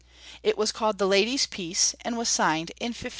[0.41, 3.09] It was called the Ladies' Peace, and was signed in 1629.